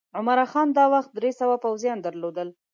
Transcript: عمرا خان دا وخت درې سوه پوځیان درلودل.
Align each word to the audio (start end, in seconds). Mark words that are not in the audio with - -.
عمرا 0.17 0.45
خان 0.51 0.67
دا 0.77 0.85
وخت 0.93 1.11
درې 1.17 1.31
سوه 1.39 1.55
پوځیان 1.65 1.97
درلودل. 2.01 2.49